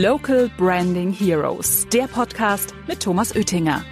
[0.00, 3.84] Local Branding Heroes, der Podcast mit Thomas Oettinger.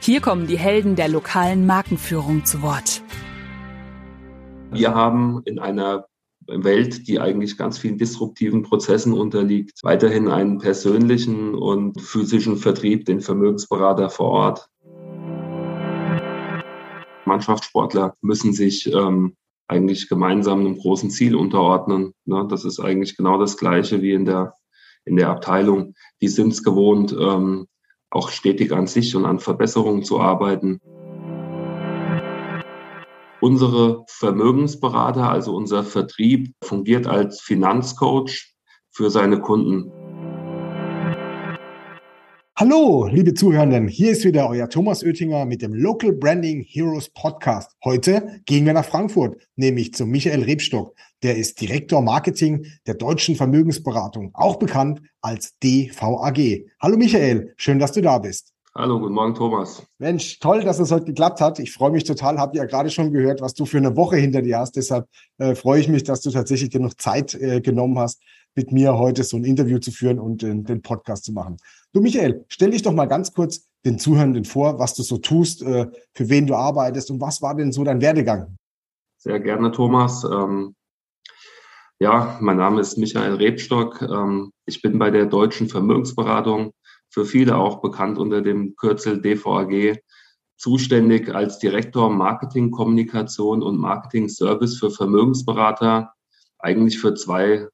[0.00, 3.04] Hier kommen die Helden der lokalen Markenführung zu Wort.
[4.72, 6.06] Wir haben in einer
[6.48, 13.20] Welt, die eigentlich ganz vielen disruptiven Prozessen unterliegt, weiterhin einen persönlichen und physischen Vertrieb, den
[13.20, 14.68] Vermögensberater vor Ort.
[17.26, 19.36] Mannschaftssportler müssen sich ähm,
[19.68, 22.12] eigentlich gemeinsam einem großen Ziel unterordnen.
[22.24, 22.44] Ne?
[22.50, 24.54] Das ist eigentlich genau das Gleiche wie in der,
[25.06, 25.94] in der Abteilung.
[26.20, 27.66] Die sind es gewohnt, ähm,
[28.10, 30.80] auch stetig an sich und an Verbesserungen zu arbeiten.
[33.40, 38.54] Unsere Vermögensberater, also unser Vertrieb, fungiert als Finanzcoach
[38.90, 39.92] für seine Kunden.
[42.58, 47.76] Hallo, liebe Zuhörenden, hier ist wieder euer Thomas Oettinger mit dem Local Branding Heroes Podcast.
[47.84, 50.94] Heute gehen wir nach Frankfurt, nämlich zu Michael Rebstock.
[51.22, 56.64] Der ist Direktor Marketing der Deutschen Vermögensberatung, auch bekannt als DVAG.
[56.80, 58.54] Hallo Michael, schön, dass du da bist.
[58.74, 59.86] Hallo, guten Morgen, Thomas.
[59.98, 61.58] Mensch, toll, dass es heute geklappt hat.
[61.58, 62.38] Ich freue mich total.
[62.38, 64.76] Habe ja gerade schon gehört, was du für eine Woche hinter dir hast.
[64.76, 68.22] Deshalb äh, freue ich mich, dass du tatsächlich genug Zeit äh, genommen hast,
[68.54, 71.58] mit mir heute so ein Interview zu führen und äh, den Podcast zu machen.
[71.96, 75.62] Du, Michael, stell dich doch mal ganz kurz den Zuhörenden vor, was du so tust,
[75.62, 78.58] äh, für wen du arbeitest und was war denn so dein Werdegang?
[79.16, 80.22] Sehr gerne, Thomas.
[80.22, 80.74] Ähm,
[81.98, 84.02] ja, mein Name ist Michael Rebstock.
[84.02, 86.72] Ähm, ich bin bei der Deutschen Vermögensberatung,
[87.08, 89.98] für viele auch bekannt unter dem Kürzel DVAG,
[90.58, 96.12] zuständig als Direktor Marketing, Kommunikation und Marketing Service für Vermögensberater,
[96.58, 97.68] eigentlich für zwei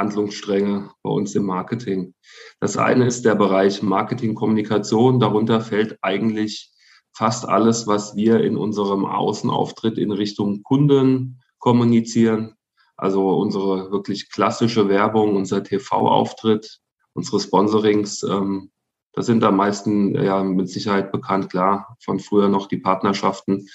[0.00, 2.14] Handlungsstränge bei uns im Marketing.
[2.58, 5.20] Das eine ist der Bereich Marketing-Kommunikation.
[5.20, 6.72] Darunter fällt eigentlich
[7.12, 12.54] fast alles, was wir in unserem Außenauftritt in Richtung Kunden kommunizieren.
[12.96, 16.80] Also unsere wirklich klassische Werbung, unser TV-Auftritt,
[17.12, 18.22] unsere Sponsorings.
[18.22, 18.70] Ähm,
[19.12, 23.68] das sind am meisten ja mit Sicherheit bekannt, klar, von früher noch die Partnerschaften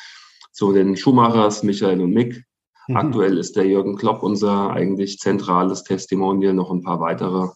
[0.51, 2.45] zu den Schumachers, Michael und Mick,
[2.87, 2.97] Mhm.
[2.97, 7.49] Aktuell ist der Jürgen Klopp unser eigentlich zentrales Testimonial, noch ein paar weitere.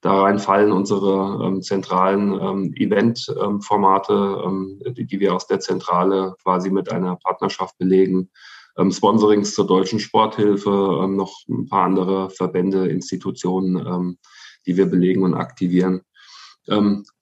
[0.00, 6.36] Da rein fallen unsere ähm, zentralen ähm, Event-Formate, ähm, die, die, wir aus der Zentrale
[6.42, 8.30] quasi mit einer Partnerschaft belegen.
[8.76, 14.18] Ähm, Sponsorings zur deutschen Sporthilfe, ähm, noch ein paar andere Verbände, Institutionen, ähm,
[14.66, 16.02] die wir belegen und aktivieren.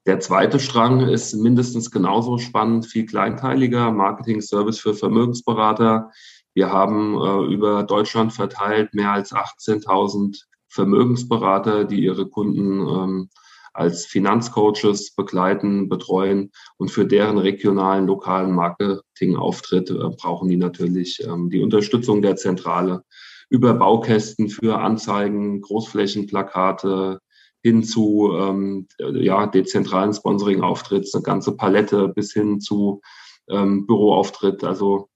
[0.07, 6.11] Der zweite Strang ist mindestens genauso spannend, viel kleinteiliger, Marketing Service für Vermögensberater.
[6.57, 13.29] Wir haben äh, über Deutschland verteilt mehr als 18.000 Vermögensberater, die ihre Kunden ähm,
[13.75, 21.51] als Finanzcoaches begleiten, betreuen und für deren regionalen, lokalen Marketingauftritt äh, brauchen die natürlich ähm,
[21.51, 23.05] die Unterstützung der Zentrale
[23.51, 27.21] über Baukästen für Anzeigen, Großflächenplakate
[27.63, 33.03] hin zu ähm, ja, dezentralen Sponsoring-Auftritts, eine ganze Palette bis hin zu
[33.51, 34.65] ähm, Büroauftritt.
[34.65, 35.11] Also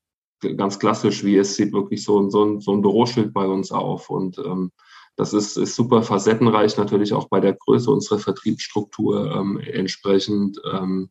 [0.56, 4.10] ganz klassisch, wie es sieht wirklich so, so, so ein Büroschild bei uns auf.
[4.10, 4.72] Und ähm,
[5.16, 11.10] das ist, ist super facettenreich, natürlich auch bei der Größe unserer Vertriebsstruktur ähm, entsprechend ähm,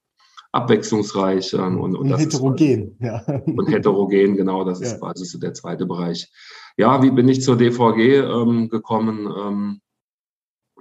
[0.52, 2.96] abwechslungsreich ähm, und, und, und heterogen.
[3.00, 3.24] Ist, ja.
[3.46, 4.98] Und heterogen, genau, das ist ja.
[4.98, 6.32] quasi so der zweite Bereich.
[6.78, 9.32] Ja, wie bin ich zur DVG ähm, gekommen?
[9.38, 9.82] Ähm,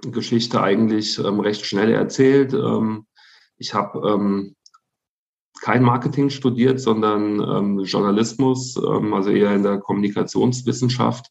[0.01, 2.53] Geschichte eigentlich ähm, recht schnell erzählt.
[2.53, 3.05] Ähm,
[3.57, 4.55] ich habe ähm,
[5.61, 11.27] kein Marketing studiert, sondern ähm, Journalismus, ähm, also eher in der Kommunikationswissenschaft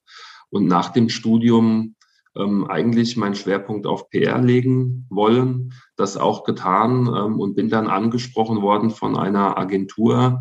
[0.50, 1.94] und nach dem Studium
[2.36, 7.88] ähm, eigentlich meinen Schwerpunkt auf PR legen wollen, das auch getan ähm, und bin dann
[7.88, 10.40] angesprochen worden von einer Agentur,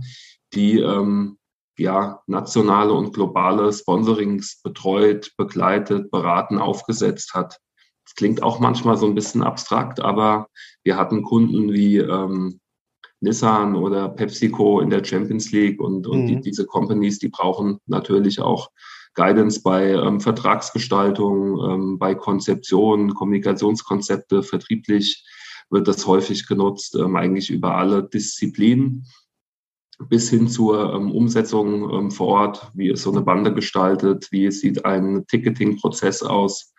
[0.53, 1.37] die ähm,
[1.77, 7.59] ja nationale und globale Sponsorings betreut, begleitet, beraten, aufgesetzt hat.
[8.05, 10.47] Das klingt auch manchmal so ein bisschen abstrakt, aber
[10.83, 12.59] wir hatten Kunden wie ähm,
[13.19, 16.27] Nissan oder PepsiCo in der Champions League und, und mhm.
[16.27, 18.69] die, diese Companies, die brauchen natürlich auch
[19.15, 25.25] Guidance bei ähm, Vertragsgestaltung, ähm, bei Konzeption, Kommunikationskonzepte, vertrieblich
[25.69, 29.05] wird das häufig genutzt, ähm, eigentlich über alle Disziplinen
[30.09, 34.51] bis hin zur ähm, Umsetzung ähm, vor Ort, wie ist so eine Bande gestaltet, wie
[34.51, 36.73] sieht ein Ticketing-Prozess aus,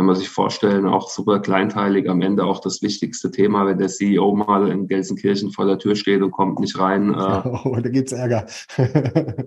[0.00, 3.88] kann man sich vorstellen, auch super kleinteilig, am Ende auch das wichtigste Thema, wenn der
[3.88, 7.12] CEO mal in Gelsenkirchen vor der Tür steht und kommt nicht rein.
[7.12, 8.46] Äh, oh, da gibt's Ärger.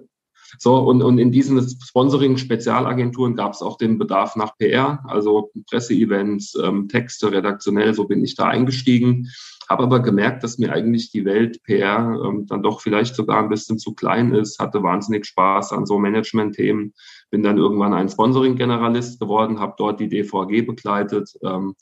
[0.59, 6.55] So, und, und in diesen Sponsoring-Spezialagenturen gab es auch den Bedarf nach PR, also Presseevents,
[6.63, 9.31] ähm, Texte, redaktionell, so bin ich da eingestiegen.
[9.69, 13.49] Habe aber gemerkt, dass mir eigentlich die Welt PR ähm, dann doch vielleicht sogar ein
[13.49, 16.93] bisschen zu klein ist, hatte wahnsinnig Spaß an so Management-Themen,
[17.29, 21.33] bin dann irgendwann ein Sponsoring-Generalist geworden, habe dort die DVG begleitet.
[21.43, 21.75] Ähm,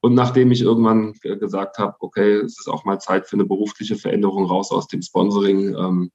[0.00, 3.96] und nachdem ich irgendwann gesagt habe, okay, es ist auch mal Zeit für eine berufliche
[3.96, 6.10] Veränderung raus aus dem Sponsoring, ähm,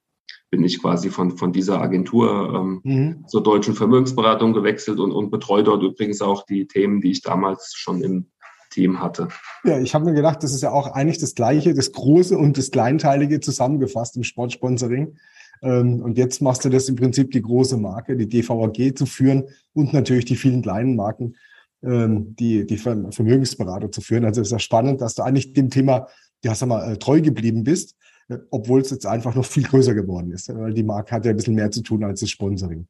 [0.50, 3.28] bin ich quasi von, von dieser Agentur ähm, mhm.
[3.28, 7.72] zur deutschen Vermögensberatung gewechselt und, und betreue dort übrigens auch die Themen, die ich damals
[7.74, 8.30] schon im
[8.70, 9.28] Team hatte.
[9.64, 12.56] Ja, ich habe mir gedacht, das ist ja auch eigentlich das Gleiche, das Große und
[12.56, 15.16] das Kleinteilige zusammengefasst im Sportsponsoring.
[15.62, 19.44] Ähm, und jetzt machst du das im Prinzip die große Marke, die DVAG zu führen
[19.74, 21.36] und natürlich die vielen kleinen Marken,
[21.82, 24.24] ähm, die, die Vermögensberater zu führen.
[24.24, 26.06] Also es ist ja spannend, dass du eigentlich dem Thema,
[26.44, 27.96] ja, sag mal, äh, treu geblieben bist,
[28.28, 30.48] äh, obwohl es jetzt einfach noch viel größer geworden ist.
[30.54, 32.86] Weil die Marke hat ja ein bisschen mehr zu tun als das Sponsoring.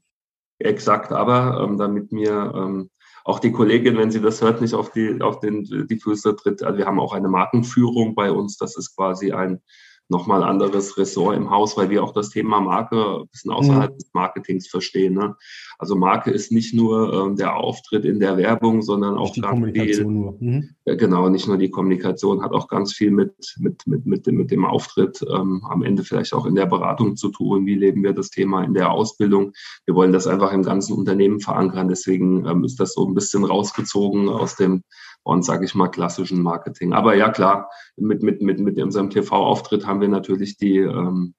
[0.59, 2.91] Exakt, aber ähm, damit mir ähm,
[3.31, 6.63] auch die Kollegin, wenn sie das hört, nicht auf die, auf den, die Füße tritt.
[6.63, 8.59] Also wir haben auch eine Markenführung bei uns.
[8.59, 9.61] Das ist quasi ein
[10.09, 13.99] nochmal anderes Ressort im Haus, weil wir auch das Thema Marke ein bisschen außerhalb mhm.
[13.99, 15.15] des Marketings verstehen.
[15.15, 15.37] Ne?
[15.81, 20.07] Also Marke ist nicht nur ähm, der Auftritt in der Werbung, sondern auch die Kommunikation
[20.07, 20.37] viel, nur.
[20.39, 20.69] Mhm.
[20.85, 24.37] Ja, genau, nicht nur die Kommunikation, hat auch ganz viel mit, mit, mit, mit, dem,
[24.37, 27.65] mit dem Auftritt ähm, am Ende vielleicht auch in der Beratung zu tun.
[27.65, 29.53] Wie leben wir das Thema in der Ausbildung?
[29.87, 31.89] Wir wollen das einfach im ganzen Unternehmen verankern.
[31.89, 34.83] Deswegen ähm, ist das so ein bisschen rausgezogen aus dem
[35.23, 36.93] und sage ich mal, klassischen Marketing.
[36.93, 41.35] Aber ja, klar, mit, mit, mit, mit unserem TV-Auftritt haben wir natürlich die, ähm,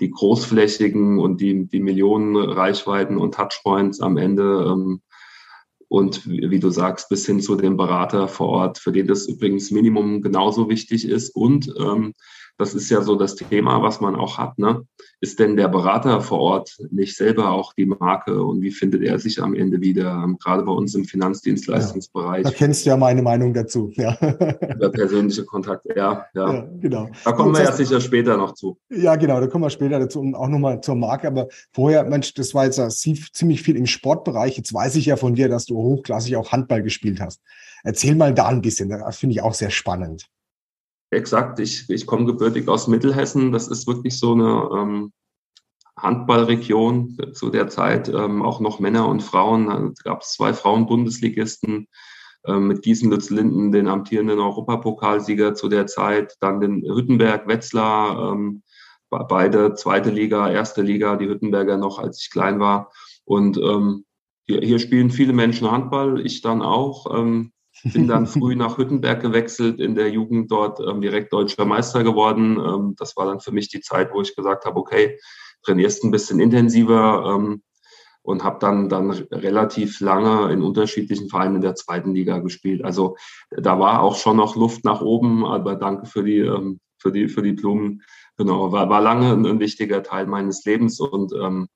[0.00, 4.66] die großflächigen und die, die Millionen Reichweiten und Touchpoints am Ende.
[4.68, 5.02] Ähm,
[5.88, 9.70] und wie, du sagst, bis hin zu dem Berater vor Ort, für den das übrigens
[9.70, 11.28] Minimum genauso wichtig ist.
[11.30, 12.14] Und ähm,
[12.58, 14.58] das ist ja so das Thema, was man auch hat.
[14.58, 14.86] Ne?
[15.20, 19.18] Ist denn der Berater vor Ort nicht selber auch die Marke und wie findet er
[19.18, 22.44] sich am Ende wieder, gerade bei uns im Finanzdienstleistungsbereich?
[22.44, 23.90] Ja, da kennst du ja meine Meinung dazu.
[23.94, 24.16] Ja.
[24.16, 26.52] Der persönliche Kontakt, ja, ja.
[26.52, 27.08] ja genau.
[27.24, 28.78] Da kommen wir ja sicher später noch zu.
[28.90, 31.26] Ja, genau, da kommen wir später dazu und auch nochmal zur Marke.
[31.28, 34.56] Aber vorher, Mensch, das war jetzt ziemlich viel im Sportbereich.
[34.56, 37.40] Jetzt weiß ich ja von dir, dass du hochklassig auch Handball gespielt hast.
[37.84, 40.28] Erzähl mal da ein bisschen, das finde ich auch sehr spannend.
[41.12, 43.52] Exakt, ich, ich komme gebürtig aus Mittelhessen.
[43.52, 45.12] Das ist wirklich so eine ähm,
[45.94, 49.66] Handballregion zu der Zeit, ähm, auch noch Männer und Frauen.
[49.66, 51.86] Da gab es zwei Frauen-Bundesligisten
[52.46, 58.62] ähm, mit Gießen Lütz-Linden, den amtierenden Europapokalsieger zu der Zeit, dann den Hüttenberg, Wetzlar, ähm,
[59.10, 62.90] beide zweite Liga, erste Liga, die Hüttenberger noch, als ich klein war.
[63.26, 64.06] Und ähm,
[64.46, 67.14] hier, hier spielen viele Menschen Handball, ich dann auch.
[67.14, 67.52] Ähm,
[67.84, 72.58] bin dann früh nach Hüttenberg gewechselt, in der Jugend dort ähm, direkt deutscher Meister geworden.
[72.58, 75.18] Ähm, das war dann für mich die Zeit, wo ich gesagt habe, okay,
[75.64, 77.62] trainierst ein bisschen intensiver ähm,
[78.22, 82.84] und habe dann dann relativ lange in unterschiedlichen Vereinen in der zweiten Liga gespielt.
[82.84, 83.16] Also
[83.50, 87.28] da war auch schon noch Luft nach oben, aber danke für die ähm, für die
[87.28, 88.02] für die Blumen.
[88.36, 91.68] Genau, war, war lange ein, ein wichtiger Teil meines Lebens und ähm,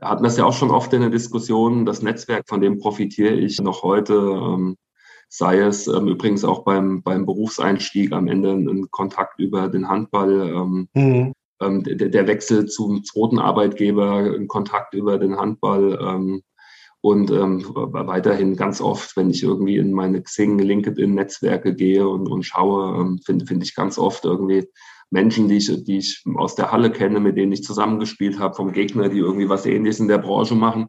[0.00, 1.86] hatten das ja auch schon oft in der Diskussion.
[1.86, 4.14] Das Netzwerk, von dem profitiere ich noch heute.
[4.14, 4.76] Ähm,
[5.30, 10.52] sei es ähm, übrigens auch beim, beim Berufseinstieg am Ende ein Kontakt über den Handball,
[10.52, 11.32] ähm, mhm.
[11.60, 16.42] ähm, der, der, Wechsel zum zweiten Arbeitgeber, ein Kontakt über den Handball ähm,
[17.00, 22.42] und ähm, weiterhin ganz oft, wenn ich irgendwie in meine Xing, LinkedIn-Netzwerke gehe und, und
[22.42, 24.66] schaue, ähm, finde finde ich ganz oft irgendwie
[25.10, 28.72] Menschen, die ich, die ich aus der Halle kenne, mit denen ich zusammengespielt habe, vom
[28.72, 30.88] Gegner, die irgendwie was Ähnliches in der Branche machen.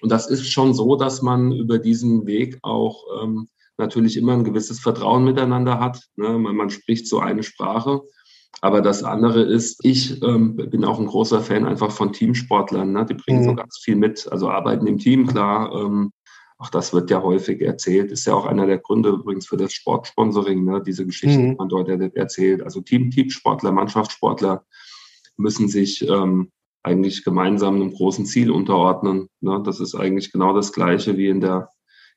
[0.00, 3.48] Und das ist schon so, dass man über diesen Weg auch ähm,
[3.80, 6.08] natürlich immer ein gewisses Vertrauen miteinander hat.
[6.14, 6.38] Ne?
[6.38, 8.02] Man, man, spricht so eine Sprache.
[8.60, 12.92] Aber das andere ist, ich ähm, bin auch ein großer Fan einfach von Teamsportlern.
[12.92, 13.06] Ne?
[13.06, 13.44] Die bringen mhm.
[13.44, 14.30] so ganz viel mit.
[14.30, 15.72] Also arbeiten im Team, klar.
[15.74, 16.12] Ähm,
[16.58, 18.12] auch das wird ja häufig erzählt.
[18.12, 20.82] Ist ja auch einer der Gründe übrigens für das Sportsponsoring, ne?
[20.84, 21.50] diese Geschichten, mhm.
[21.50, 22.62] die man dort erzählt.
[22.62, 24.64] Also Team, Teamsportler, Mannschaftssportler
[25.36, 26.50] müssen sich ähm,
[26.82, 29.28] eigentlich gemeinsam einem großen Ziel unterordnen.
[29.40, 29.62] Ne?
[29.64, 31.70] Das ist eigentlich genau das Gleiche wie in der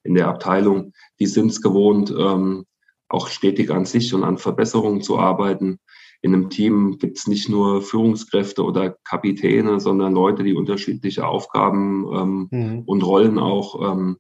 [0.04, 2.66] in der Abteilung, die sind es gewohnt, ähm,
[3.10, 5.80] auch stetig an sich und an Verbesserungen zu arbeiten.
[6.22, 12.08] In einem Team gibt es nicht nur Führungskräfte oder Kapitäne, sondern Leute, die unterschiedliche Aufgaben
[12.14, 12.84] ähm, mhm.
[12.86, 14.18] und Rollen auch ähm,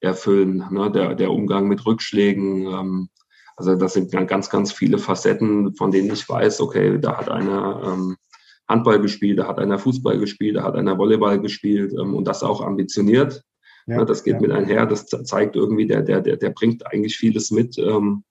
[0.00, 0.64] erfüllen.
[0.70, 0.90] Ne?
[0.90, 2.66] Der, der Umgang mit Rückschlägen.
[2.66, 3.08] Ähm,
[3.56, 7.82] also das sind ganz, ganz viele Facetten, von denen ich weiß, okay, da hat einer
[7.84, 8.16] ähm,
[8.68, 12.42] Handball gespielt, da hat einer Fußball gespielt, da hat einer Volleyball gespielt ähm, und das
[12.42, 13.42] auch ambitioniert.
[13.86, 14.40] Ja, ne, das geht ja.
[14.40, 17.78] mit einher, das zeigt irgendwie, der, der, der, der bringt eigentlich vieles mit.
[17.78, 18.24] Ähm,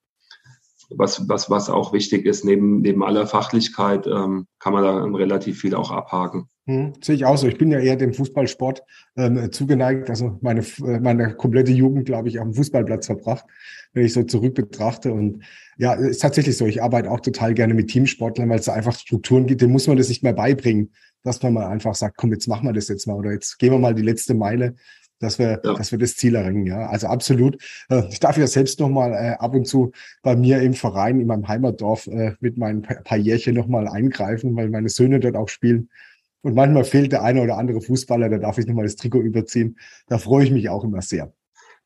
[0.98, 5.62] was, was, was auch wichtig ist, neben, neben aller Fachlichkeit ähm, kann man da relativ
[5.62, 6.48] viel auch abhaken.
[6.68, 7.48] Hm, sehe ich auch so.
[7.48, 8.84] Ich bin ja eher dem Fußballsport
[9.16, 10.10] ähm, zugeneigt.
[10.10, 13.46] Also meine, meine komplette Jugend, glaube ich, auf dem Fußballplatz verbracht,
[13.94, 15.12] wenn ich so zurück betrachte.
[15.12, 15.44] Und
[15.78, 16.66] ja, ist tatsächlich so.
[16.66, 19.62] Ich arbeite auch total gerne mit Teamsportlern, weil es da einfach Strukturen gibt.
[19.62, 20.92] Dem muss man das nicht mehr beibringen,
[21.24, 23.72] dass man mal einfach sagt, komm, jetzt machen wir das jetzt mal oder jetzt gehen
[23.72, 24.76] wir mal die letzte Meile
[25.22, 25.74] dass wir, ja.
[25.74, 26.66] dass wir das Ziel erringen.
[26.66, 27.58] Ja, also absolut.
[27.90, 29.92] Äh, ich darf ja selbst noch mal äh, ab und zu
[30.24, 34.56] bei mir im Verein in meinem Heimatdorf äh, mit meinen paar Jährchen noch mal eingreifen,
[34.56, 35.90] weil meine Söhne dort auch spielen.
[36.42, 39.22] Und manchmal fehlt der eine oder andere Fußballer, da darf ich noch mal das Trikot
[39.22, 39.78] überziehen.
[40.08, 41.32] Da freue ich mich auch immer sehr.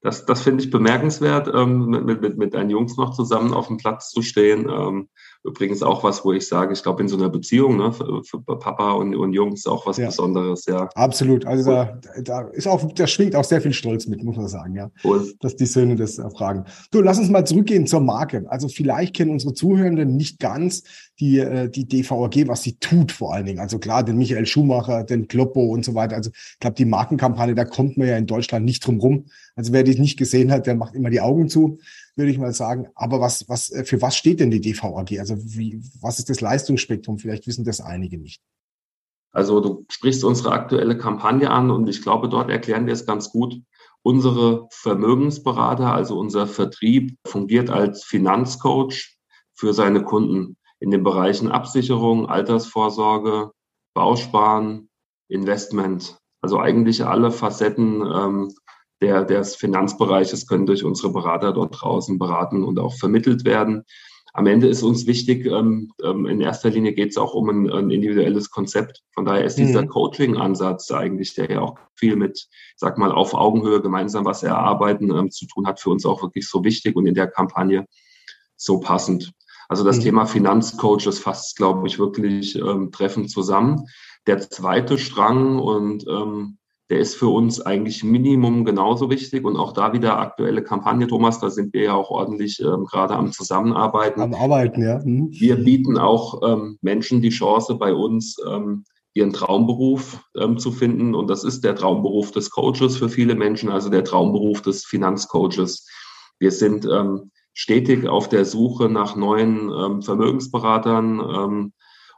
[0.01, 3.77] Das, das finde ich bemerkenswert, ähm, mit, mit, mit deinen Jungs noch zusammen auf dem
[3.77, 4.69] Platz zu stehen.
[4.69, 5.09] Ähm,
[5.45, 8.39] Übrigens auch was, wo ich sage, ich glaube, in so einer Beziehung ne, für, für
[8.41, 10.07] Papa und, und Jungs auch was ja.
[10.07, 10.89] Besonderes, ja.
[10.95, 11.45] Absolut.
[11.45, 14.75] Also da, da ist auch, da schwingt auch sehr viel Stolz mit, muss man sagen,
[14.75, 14.89] ja.
[15.03, 15.31] Cool.
[15.41, 16.65] Dass die Söhne das fragen.
[16.89, 18.45] Du, lass uns mal zurückgehen zur Marke.
[18.47, 20.83] Also vielleicht kennen unsere Zuhörenden nicht ganz
[21.19, 23.59] die, äh, die DVAG, was sie tut vor allen Dingen.
[23.59, 26.15] Also klar, den Michael Schumacher, den Kloppo und so weiter.
[26.15, 29.25] Also ich glaube, die Markenkampagne, da kommt man ja in Deutschland nicht drum rum.
[29.55, 31.77] Also wer die nicht gesehen hat, der macht immer die Augen zu
[32.15, 32.87] würde ich mal sagen.
[32.95, 35.19] Aber was, was, äh, für was steht denn die DVAG?
[35.19, 37.17] Also wie, was ist das Leistungsspektrum?
[37.17, 38.41] Vielleicht wissen das einige nicht.
[39.31, 43.31] Also du sprichst unsere aktuelle Kampagne an und ich glaube, dort erklären wir es ganz
[43.31, 43.61] gut.
[44.01, 49.17] Unsere Vermögensberater, also unser Vertrieb, fungiert als Finanzcoach
[49.53, 53.51] für seine Kunden in den Bereichen Absicherung, Altersvorsorge,
[53.93, 54.89] Bausparen,
[55.27, 56.17] Investment.
[56.41, 58.53] Also eigentlich alle Facetten ähm,
[59.05, 63.83] der, des Finanzbereiches können durch unsere Berater dort draußen beraten und auch vermittelt werden.
[64.33, 67.71] Am Ende ist uns wichtig, ähm, ähm, in erster Linie geht es auch um ein,
[67.71, 69.03] ein, individuelles Konzept.
[69.13, 69.87] Von daher ist dieser mhm.
[69.87, 75.31] Coaching-Ansatz eigentlich, der ja auch viel mit, sag mal, auf Augenhöhe gemeinsam was erarbeiten ähm,
[75.31, 77.85] zu tun hat, für uns auch wirklich so wichtig und in der Kampagne
[78.57, 79.31] so passend.
[79.69, 80.01] Also das mhm.
[80.01, 83.85] Thema Finanzcoach, das fasst, glaube ich, wirklich ähm, treffend zusammen.
[84.27, 86.57] Der zweite Strang und ähm,
[86.89, 91.39] der ist für uns eigentlich Minimum genauso wichtig und auch da wieder aktuelle Kampagne, Thomas,
[91.39, 94.21] da sind wir ja auch ordentlich ähm, gerade am Zusammenarbeiten.
[94.21, 94.99] Am Arbeiten, ja.
[95.03, 95.29] Mhm.
[95.31, 98.83] Wir bieten auch ähm, Menschen die Chance, bei uns ähm,
[99.15, 103.69] ihren Traumberuf ähm, zu finden und das ist der Traumberuf des Coaches für viele Menschen,
[103.69, 105.87] also der Traumberuf des Finanzcoaches.
[106.37, 111.71] Wir sind ähm, stetig auf der Suche nach neuen ähm, Vermögensberatern,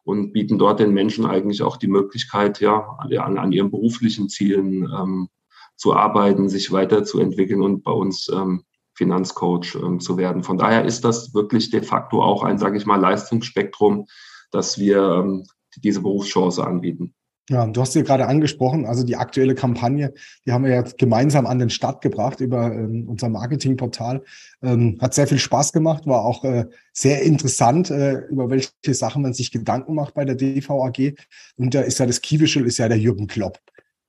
[0.07, 4.83] und bieten dort den Menschen eigentlich auch die Möglichkeit, ja, an, an ihren beruflichen Zielen
[4.83, 5.27] ähm,
[5.75, 10.43] zu arbeiten, sich weiterzuentwickeln und bei uns ähm, Finanzcoach ähm, zu werden.
[10.43, 14.05] Von daher ist das wirklich de facto auch ein, sage ich mal, Leistungsspektrum,
[14.49, 15.43] dass wir ähm,
[15.75, 17.13] diese Berufschance anbieten.
[17.49, 20.13] Ja, du hast sie gerade angesprochen, also die aktuelle Kampagne,
[20.45, 24.25] die haben wir jetzt gemeinsam an den Start gebracht über ähm, unser Marketingportal.
[24.61, 29.21] Ähm, hat sehr viel Spaß gemacht, war auch äh, sehr interessant, äh, über welche Sachen
[29.21, 31.15] man sich Gedanken macht bei der DVAG.
[31.55, 33.59] Und da ist ja das Kiewischel, ist ja der Jürgen Klopp.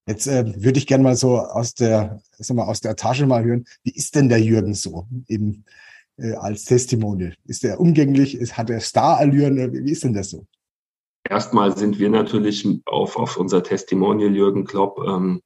[0.09, 3.45] Jetzt äh, würde ich gerne mal so aus der, sag mal, aus der Tasche mal
[3.45, 5.65] hören, wie ist denn der Jürgen so eben
[6.17, 7.35] äh, als Testimonial?
[7.47, 8.35] Ist der umgänglich?
[8.37, 9.85] Ist, hat er Star-Allüren?
[9.85, 10.47] Wie ist denn das so?
[11.29, 15.43] Erstmal sind wir natürlich auf, auf unser Testimonial Jürgen Klopp ähm,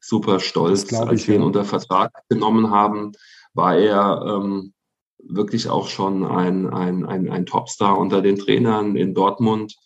[0.00, 0.92] super stolz.
[0.92, 1.46] Ich, Als wir ihn ja.
[1.46, 3.12] unter Vertrag genommen haben,
[3.52, 4.72] war er ähm,
[5.18, 9.76] wirklich auch schon ein, ein, ein, ein Topstar unter den Trainern in Dortmund.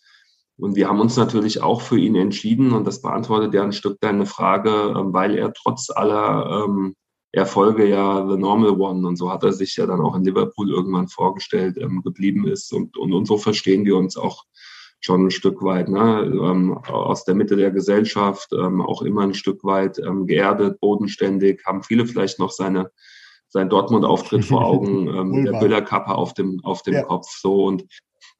[0.57, 3.99] Und wir haben uns natürlich auch für ihn entschieden und das beantwortet ja ein Stück
[4.01, 6.95] deine Frage, ähm, weil er trotz aller ähm,
[7.31, 10.69] Erfolge ja The Normal One und so hat er sich ja dann auch in Liverpool
[10.69, 14.45] irgendwann vorgestellt, ähm, geblieben ist und, und, und so verstehen wir uns auch
[14.99, 19.33] schon ein Stück weit ne, ähm, aus der Mitte der Gesellschaft, ähm, auch immer ein
[19.33, 22.91] Stück weit ähm, geerdet, bodenständig, haben viele vielleicht noch seine
[23.47, 27.03] sein Dortmund-Auftritt vor Augen, ähm, der Billerkappe auf dem auf dem ja.
[27.03, 27.85] Kopf so und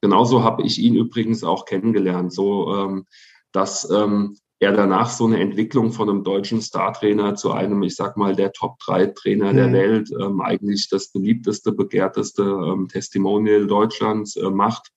[0.00, 3.06] genauso habe ich ihn übrigens auch kennengelernt, so ähm,
[3.52, 8.18] dass ähm, er danach so eine Entwicklung von einem deutschen Startrainer zu einem, ich sag
[8.18, 9.56] mal, der Top-3-Trainer mhm.
[9.56, 14.92] der Welt, ähm, eigentlich das beliebteste, begehrteste ähm, Testimonial Deutschlands äh, macht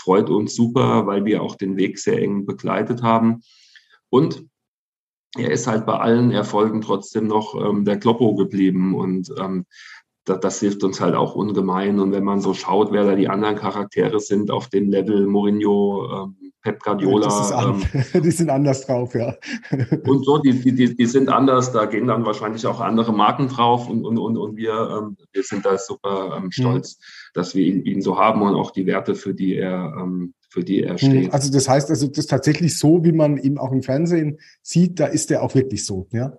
[0.00, 3.42] freut uns super, weil wir auch den Weg sehr eng begleitet haben.
[4.08, 4.44] Und
[5.36, 9.66] er ist halt bei allen Erfolgen trotzdem noch ähm, der Kloppo geblieben und ähm,
[10.24, 12.00] das, das, hilft uns halt auch ungemein.
[12.00, 16.24] Und wenn man so schaut, wer da die anderen Charaktere sind auf dem Level, Mourinho,
[16.24, 17.70] ähm, Pep Guardiola.
[17.70, 17.82] Ähm,
[18.22, 19.34] die sind anders drauf, ja.
[20.06, 23.88] und so, die, die, die sind anders, da gehen dann wahrscheinlich auch andere Marken drauf
[23.88, 26.98] und, und, und, und wir, ähm, wir sind da super ähm, stolz.
[26.98, 30.34] Mhm dass wir ihn, ihn so haben und auch die Werte, für die er, ähm,
[30.48, 31.26] für die er steht.
[31.26, 34.38] Hm, also das heißt, also das ist tatsächlich so, wie man ihn auch im Fernsehen
[34.62, 36.36] sieht, da ist er auch wirklich so, ja?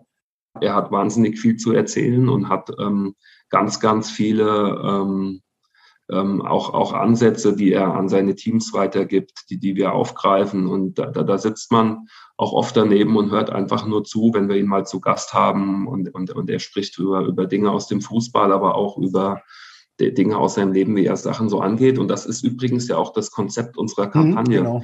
[0.59, 3.15] Er hat wahnsinnig viel zu erzählen und hat ähm,
[3.49, 5.41] ganz, ganz viele ähm,
[6.11, 10.67] ähm, auch, auch Ansätze, die er an seine Teams weitergibt, die, die wir aufgreifen.
[10.67, 14.49] Und da, da, da sitzt man auch oft daneben und hört einfach nur zu, wenn
[14.49, 17.87] wir ihn mal zu Gast haben und, und, und er spricht über, über Dinge aus
[17.87, 19.41] dem Fußball, aber auch über
[19.99, 21.99] Dinge aus seinem Leben, wie er Sachen so angeht.
[21.99, 24.59] Und das ist übrigens ja auch das Konzept unserer mhm, Kampagne.
[24.61, 24.83] Mhm, genau.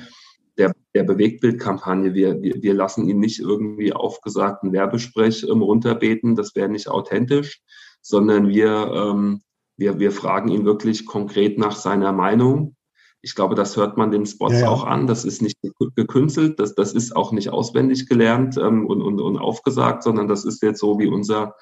[0.57, 2.13] Der, der Bewegtbildkampagne.
[2.13, 7.61] Wir, wir, wir lassen ihn nicht irgendwie aufgesagten Werbesprech ähm, runterbeten, das wäre nicht authentisch,
[8.01, 9.41] sondern wir, ähm,
[9.77, 12.75] wir, wir fragen ihn wirklich konkret nach seiner Meinung.
[13.21, 14.69] Ich glaube, das hört man den Spots ja, ja.
[14.69, 15.07] auch an.
[15.07, 15.57] Das ist nicht
[15.95, 20.45] gekünstelt, das, das ist auch nicht auswendig gelernt ähm, und, und, und aufgesagt, sondern das
[20.45, 21.55] ist jetzt so wie unser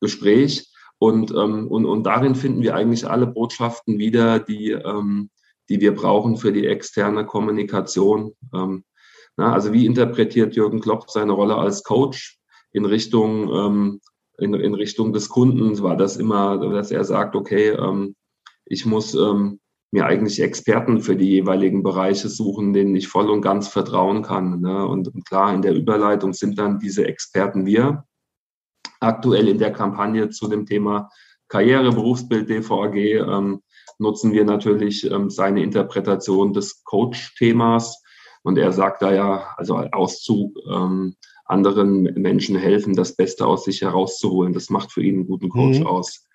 [0.00, 0.70] Gespräch.
[0.98, 5.30] Und, ähm, und, und darin finden wir eigentlich alle Botschaften wieder, die, ähm,
[5.68, 8.32] die wir brauchen für die externe Kommunikation.
[8.52, 8.84] Ähm,
[9.36, 12.38] na, also wie interpretiert Jürgen Klopp seine Rolle als Coach
[12.72, 14.00] in Richtung, ähm,
[14.38, 15.80] in, in Richtung des Kunden?
[15.82, 18.14] War das immer, dass er sagt, okay, ähm,
[18.66, 19.60] ich muss ähm,
[19.90, 24.60] mir eigentlich Experten für die jeweiligen Bereiche suchen, denen ich voll und ganz vertrauen kann.
[24.60, 24.86] Ne?
[24.86, 28.04] Und, und klar, in der Überleitung sind dann diese Experten wir
[29.00, 31.10] aktuell in der Kampagne zu dem Thema
[31.48, 33.62] Karriere, Berufsbild, DVAG ähm,
[33.98, 38.02] nutzen wir natürlich ähm, seine Interpretation des Coach-Themas.
[38.42, 41.14] Und er sagt da ja, also Auszug, ähm,
[41.44, 44.52] anderen Menschen helfen, das Beste aus sich herauszuholen.
[44.52, 45.86] Das macht für ihn einen guten Coach mhm.
[45.86, 46.26] aus.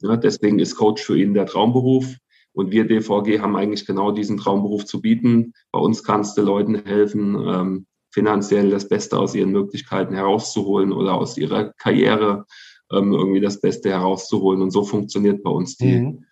[0.00, 2.16] Ja, deswegen ist Coach für ihn der Traumberuf.
[2.52, 5.52] Und wir DVG haben eigentlich genau diesen Traumberuf zu bieten.
[5.72, 11.14] Bei uns kannst du Leuten helfen, ähm, finanziell das Beste aus ihren Möglichkeiten herauszuholen oder
[11.14, 12.46] aus ihrer Karriere
[12.92, 14.62] ähm, irgendwie das Beste herauszuholen.
[14.62, 16.24] Und so funktioniert bei uns die, mhm.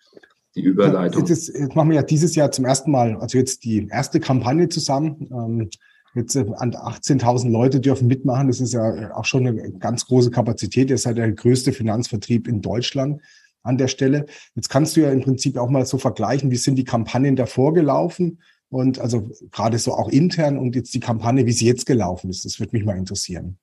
[0.55, 1.25] die Überleitung.
[1.25, 4.69] Jetzt, jetzt, machen wir ja dieses Jahr zum ersten Mal, also jetzt die erste Kampagne
[4.69, 5.29] zusammen.
[5.29, 5.69] Ähm,
[6.15, 8.47] jetzt äh, an 18.000 Leute dürfen mitmachen.
[8.47, 10.89] Das ist ja auch schon eine ganz große Kapazität.
[10.89, 13.21] Das ist ja der größte Finanzvertrieb in Deutschland
[13.63, 14.25] an der Stelle.
[14.55, 17.73] Jetzt kannst du ja im Prinzip auch mal so vergleichen, wie sind die Kampagnen davor
[17.73, 18.39] gelaufen
[18.69, 22.43] und also gerade so auch intern und jetzt die Kampagne, wie sie jetzt gelaufen ist,
[22.43, 23.57] das würde mich mal interessieren.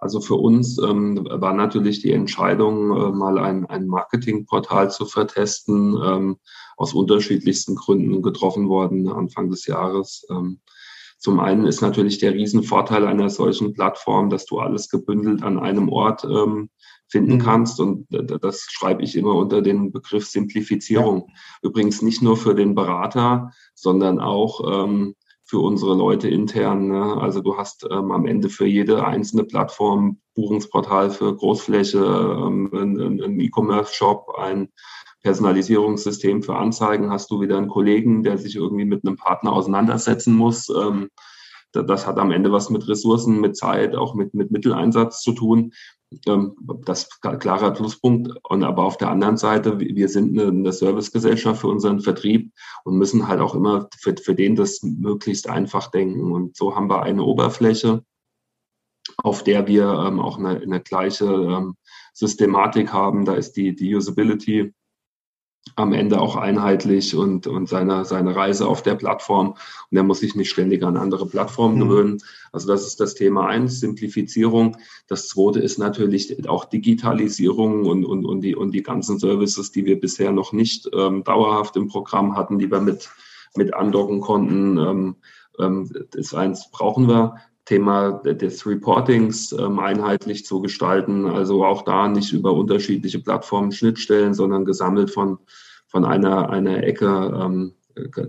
[0.00, 5.96] Also für uns ähm, war natürlich die Entscheidung, äh, mal ein, ein Marketingportal zu vertesten,
[6.00, 6.36] ähm,
[6.76, 10.24] aus unterschiedlichsten Gründen getroffen worden Anfang des Jahres.
[10.30, 10.60] Ähm,
[11.18, 15.88] zum einen ist natürlich der Riesenvorteil einer solchen Plattform, dass du alles gebündelt an einem
[15.88, 16.70] Ort ähm,
[17.08, 17.38] finden mhm.
[17.40, 17.80] kannst.
[17.80, 21.26] Und das schreibe ich immer unter den Begriff Simplifizierung.
[21.26, 21.34] Ja.
[21.62, 26.88] Übrigens nicht nur für den Berater, sondern auch ähm, für unsere Leute intern.
[26.88, 27.16] Ne?
[27.20, 33.20] Also du hast ähm, am Ende für jede einzelne Plattform, Buchungsportal für Großfläche, ähm, ein,
[33.20, 34.68] ein E-Commerce-Shop, ein
[35.22, 40.34] Personalisierungssystem für Anzeigen, hast du wieder einen Kollegen, der sich irgendwie mit einem Partner auseinandersetzen
[40.34, 40.68] muss.
[40.68, 41.08] Ähm,
[41.72, 45.72] das hat am Ende was mit Ressourcen, mit Zeit, auch mit, mit Mitteleinsatz zu tun.
[46.26, 48.32] Ähm, das ist klarer Pluspunkt.
[48.48, 52.52] Und aber auf der anderen Seite, wir sind eine, Servicegesellschaft für unseren Vertrieb
[52.84, 56.32] und müssen halt auch immer für, für den das möglichst einfach denken.
[56.32, 58.02] Und so haben wir eine Oberfläche,
[59.18, 61.74] auf der wir ähm, auch eine, eine gleiche
[62.14, 63.24] Systematik haben.
[63.24, 64.72] Da ist die, die Usability
[65.76, 69.50] am Ende auch einheitlich und, und seine, seine Reise auf der Plattform.
[69.90, 71.80] Und er muss sich nicht ständig an andere Plattformen mhm.
[71.80, 72.22] gewöhnen.
[72.52, 74.76] Also das ist das Thema eins, Simplifizierung.
[75.06, 79.84] Das zweite ist natürlich auch Digitalisierung und, und, und, die, und die ganzen Services, die
[79.84, 83.10] wir bisher noch nicht ähm, dauerhaft im Programm hatten, die wir mit,
[83.56, 84.78] mit andocken konnten.
[84.78, 85.16] Ähm,
[85.58, 87.36] ähm, das eins brauchen wir.
[87.68, 91.26] Thema des Reportings ähm, einheitlich zu gestalten.
[91.26, 95.38] Also auch da nicht über unterschiedliche Plattformen, Schnittstellen, sondern gesammelt von,
[95.86, 97.74] von einer, einer Ecke ähm,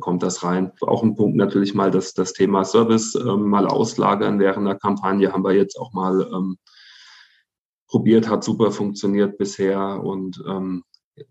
[0.01, 0.73] kommt das rein.
[0.81, 5.31] Auch ein Punkt natürlich mal das, das Thema Service ähm, mal auslagern während der Kampagne
[5.31, 6.57] haben wir jetzt auch mal ähm,
[7.87, 10.83] probiert, hat super funktioniert bisher und, ähm,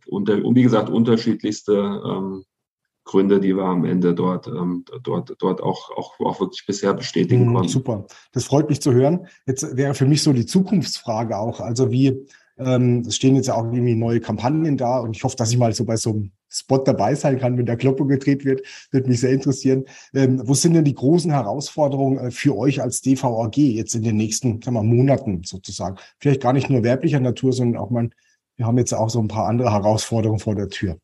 [0.07, 2.45] unter, wie gesagt unterschiedlichste ähm,
[3.09, 7.49] Gründe, die wir am Ende dort, ähm, dort, dort auch, auch, auch wirklich bisher bestätigen
[7.49, 7.69] mhm, konnten.
[7.71, 9.27] Super, das freut mich zu hören.
[9.47, 12.27] Jetzt wäre für mich so die Zukunftsfrage auch, also wie,
[12.59, 15.59] ähm, es stehen jetzt ja auch irgendwie neue Kampagnen da und ich hoffe, dass ich
[15.59, 18.61] mal so bei so einem Spot dabei sein kann, wenn der Kloppo gedreht wird.
[18.91, 19.85] Würde mich sehr interessieren.
[20.15, 24.17] Ähm, wo sind denn die großen Herausforderungen äh, für euch als DVAG jetzt in den
[24.17, 25.97] nächsten sagen wir, Monaten sozusagen?
[26.19, 28.11] Vielleicht gar nicht nur werblicher Natur, sondern auch mal,
[28.57, 30.99] wir haben jetzt auch so ein paar andere Herausforderungen vor der Tür.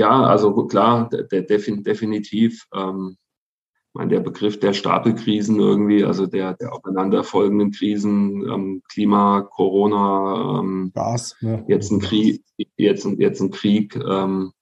[0.00, 2.66] Ja, also klar, der, definitiv.
[2.74, 9.42] Ähm, ich meine, der Begriff der Stapelkrisen irgendwie, also der, der aufeinanderfolgenden Krisen, ähm, Klima,
[9.42, 11.66] Corona, ähm, Gas, ne?
[11.68, 12.42] jetzt ein Krieg,
[12.78, 14.52] jetzt, jetzt ein Krieg, ähm,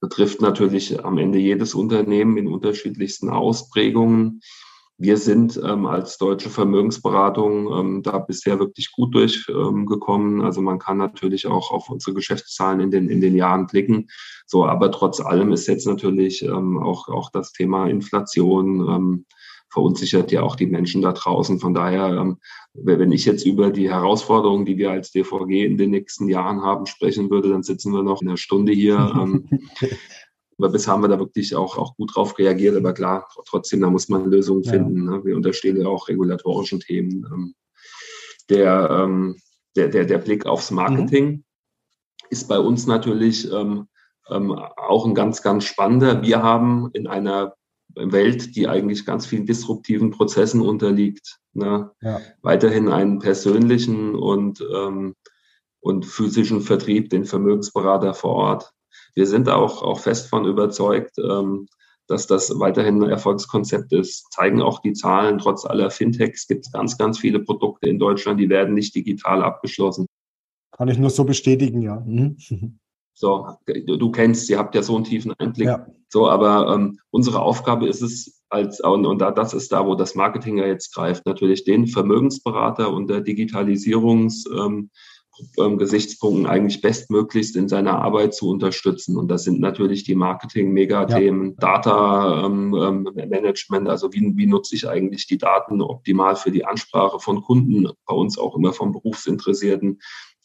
[0.00, 4.40] betrifft natürlich am Ende jedes Unternehmen in unterschiedlichsten Ausprägungen.
[5.00, 10.40] Wir sind ähm, als deutsche Vermögensberatung ähm, da bisher wirklich gut durchgekommen.
[10.40, 14.08] Ähm, also man kann natürlich auch auf unsere Geschäftszahlen in den, in den Jahren blicken.
[14.44, 19.26] So, aber trotz allem ist jetzt natürlich ähm, auch, auch das Thema Inflation ähm,
[19.70, 21.60] verunsichert ja auch die Menschen da draußen.
[21.60, 22.38] Von daher, ähm,
[22.74, 26.86] wenn ich jetzt über die Herausforderungen, die wir als DVG in den nächsten Jahren haben,
[26.86, 28.98] sprechen würde, dann sitzen wir noch in einer Stunde hier.
[30.58, 32.76] Aber bisher haben wir da wirklich auch, auch gut drauf reagiert.
[32.76, 35.06] Aber klar, trotzdem, da muss man Lösungen finden.
[35.06, 35.18] Ja.
[35.18, 35.24] Ne?
[35.24, 37.24] Wir unterstehen ja auch regulatorischen Themen.
[37.32, 37.54] Ähm,
[38.50, 39.36] der, ähm,
[39.76, 41.44] der, der, der Blick aufs Marketing mhm.
[42.30, 43.86] ist bei uns natürlich ähm,
[44.28, 46.22] ähm, auch ein ganz, ganz spannender.
[46.22, 47.54] Wir haben in einer
[47.94, 51.90] Welt, die eigentlich ganz vielen disruptiven Prozessen unterliegt, ne?
[52.00, 52.20] ja.
[52.42, 55.14] weiterhin einen persönlichen und, ähm,
[55.80, 58.72] und physischen Vertrieb, den Vermögensberater vor Ort.
[59.14, 61.68] Wir sind auch, auch fest von überzeugt, ähm,
[62.06, 64.32] dass das weiterhin ein Erfolgskonzept ist.
[64.32, 65.38] Zeigen auch die Zahlen.
[65.38, 69.42] Trotz aller Fintechs gibt es ganz, ganz viele Produkte in Deutschland, die werden nicht digital
[69.42, 70.06] abgeschlossen.
[70.76, 72.00] Kann ich nur so bestätigen, ja.
[72.00, 72.36] Mhm.
[73.14, 75.66] So, du kennst, ihr habt ja so einen tiefen Einblick.
[75.66, 75.86] Ja.
[76.08, 79.96] So, aber ähm, unsere Aufgabe ist es, als und, und da, das ist da, wo
[79.96, 84.90] das Marketing ja jetzt greift, natürlich den Vermögensberater und der Digitalisierungs ähm,
[85.58, 89.16] ähm, Gesichtspunkten eigentlich bestmöglichst in seiner Arbeit zu unterstützen.
[89.16, 91.56] Und das sind natürlich die Marketing-Megathemen, ja.
[91.58, 97.20] Data-Management, ähm, ähm also wie, wie nutze ich eigentlich die Daten optimal für die Ansprache
[97.20, 99.98] von Kunden, bei uns auch immer von Berufsinteressierten.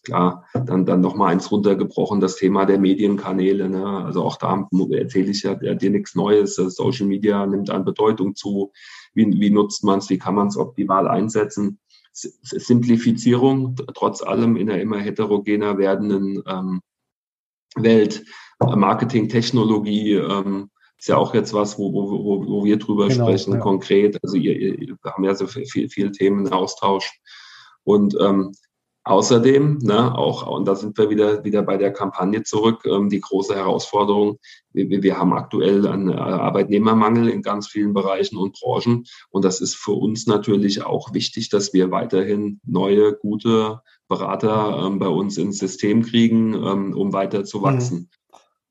[0.04, 3.70] Klar, dann, dann nochmal eins runtergebrochen, das Thema der Medienkanäle.
[3.70, 3.86] Ne?
[3.86, 6.56] Also auch da erzähle ich ja dir nichts Neues.
[6.56, 8.74] Social Media nimmt an Bedeutung zu.
[9.14, 10.10] Wie, wie nutzt man es?
[10.10, 11.80] Wie kann man es optimal einsetzen?
[12.14, 16.82] Simplifizierung, trotz allem in einer immer heterogener werdenden ähm,
[17.76, 18.24] Welt.
[18.60, 23.54] Marketing, Technologie ähm, ist ja auch jetzt was, wo, wo, wo wir drüber genau, sprechen,
[23.54, 23.60] ja.
[23.60, 24.20] konkret.
[24.24, 27.12] Also ihr, ihr, wir haben ja so viel, viel Themen Austausch.
[27.84, 28.54] Und ähm,
[29.06, 33.20] Außerdem, ne, auch, und da sind wir wieder, wieder bei der Kampagne zurück, ähm, die
[33.20, 34.40] große Herausforderung.
[34.72, 39.04] Wir, wir haben aktuell einen äh, Arbeitnehmermangel in ganz vielen Bereichen und Branchen.
[39.30, 45.00] Und das ist für uns natürlich auch wichtig, dass wir weiterhin neue, gute Berater ähm,
[45.00, 47.64] bei uns ins System kriegen, ähm, um weiter zu mhm.
[47.64, 48.10] wachsen.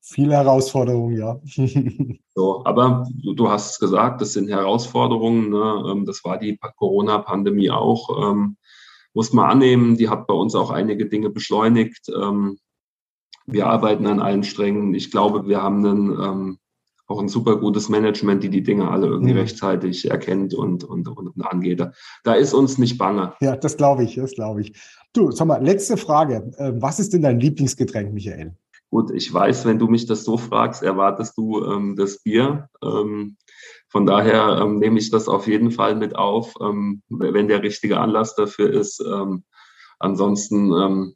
[0.00, 1.40] Viele Herausforderungen, ja.
[2.34, 5.50] so, aber du, du, hast es gesagt, das sind Herausforderungen.
[5.50, 5.84] Ne?
[5.92, 8.30] Ähm, das war die Corona-Pandemie auch.
[8.30, 8.56] Ähm,
[9.14, 9.96] muss man annehmen.
[9.96, 12.08] Die hat bei uns auch einige Dinge beschleunigt.
[12.08, 12.58] Ähm,
[13.46, 14.94] wir arbeiten an allen Strängen.
[14.94, 16.58] Ich glaube, wir haben einen, ähm,
[17.06, 19.40] auch ein super gutes Management, die die Dinge alle irgendwie mhm.
[19.40, 21.84] rechtzeitig erkennt und, und, und angeht.
[22.24, 23.34] Da ist uns nicht bange.
[23.40, 24.72] Ja, das glaube ich, das glaube ich.
[25.12, 26.52] Du, sag mal, letzte Frage.
[26.58, 28.54] Ähm, was ist denn dein Lieblingsgetränk, Michael?
[28.90, 32.68] Gut, ich weiß, wenn du mich das so fragst, erwartest du ähm, das Bier.
[32.82, 33.36] Ähm,
[33.92, 38.00] von daher ähm, nehme ich das auf jeden Fall mit auf, ähm, wenn der richtige
[38.00, 39.04] Anlass dafür ist.
[39.06, 39.44] Ähm,
[39.98, 41.14] ansonsten ähm,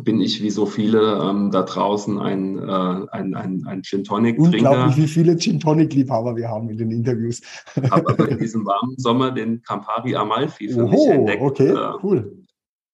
[0.00, 4.36] bin ich wie so viele ähm, da draußen ein, äh, ein, ein, ein Gin Tonic
[4.36, 4.70] Trinker.
[4.70, 7.42] Unglaublich, wie viele Gin Tonic Liebhaber wir haben in den Interviews.
[7.90, 11.42] Habe aber in diesem warmen Sommer den Campari Amalfi für Oho, mich entdeckt.
[11.42, 12.44] Okay, äh, cool.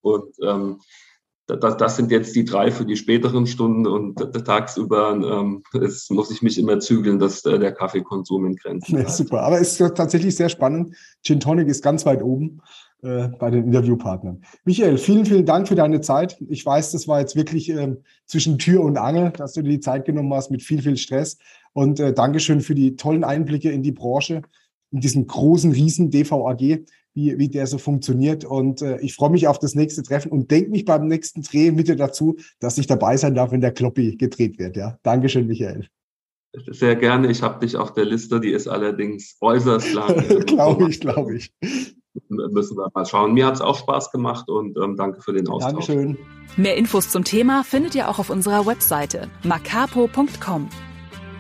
[0.01, 0.79] Und ähm,
[1.61, 6.31] das, das sind jetzt die drei für die späteren Stunden und tagsüber ähm, es muss
[6.31, 9.09] ich mich immer zügeln, dass äh, der Kaffeekonsum in Grenzen bleibt.
[9.09, 10.95] Ja, super, aber es ist tatsächlich sehr spannend.
[11.23, 12.61] Gin Tonic ist ganz weit oben
[13.03, 14.43] äh, bei den Interviewpartnern.
[14.65, 16.37] Michael, vielen, vielen Dank für deine Zeit.
[16.49, 19.81] Ich weiß, das war jetzt wirklich äh, zwischen Tür und Angel, dass du dir die
[19.81, 21.39] Zeit genommen hast mit viel, viel Stress.
[21.73, 24.43] Und äh, Dankeschön für die tollen Einblicke in die Branche,
[24.93, 28.45] in diesen großen Riesen DVAG wie, wie der so funktioniert.
[28.45, 31.71] Und äh, ich freue mich auf das nächste Treffen und denke mich beim nächsten Dreh
[31.71, 34.77] bitte dazu, dass ich dabei sein darf, wenn der Kloppi gedreht wird.
[34.77, 35.87] Ja, Dankeschön, Michael.
[36.67, 37.31] Sehr gerne.
[37.31, 40.29] Ich habe dich auf der Liste, die ist allerdings äußerst lang.
[40.47, 41.53] glaube ich, glaube ich.
[42.29, 43.33] Müssen wir mal schauen.
[43.33, 45.87] Mir hat es auch Spaß gemacht und ähm, danke für den Austausch.
[45.87, 46.19] Dankeschön.
[46.59, 50.69] Mehr Infos zum Thema findet ihr auch auf unserer Webseite macapo.com.